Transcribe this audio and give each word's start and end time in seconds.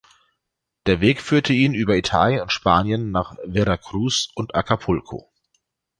Der 0.87 0.99
Weg 0.99 1.21
führte 1.21 1.53
ihn 1.53 1.75
über 1.75 1.95
Italien 1.95 2.41
und 2.41 2.51
Spanien 2.51 3.11
nach 3.11 3.35
Veracruz 3.53 4.29
und 4.33 4.55
Acapulco. 4.55 5.31